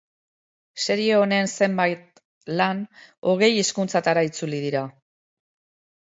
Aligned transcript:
Serie 0.83 1.17
honen 1.17 1.49
zenbait 1.65 2.21
lan 2.61 2.81
hogei 3.33 3.49
hizkuntzatara 3.57 4.23
itzuli 4.31 4.63
dira. 4.65 4.83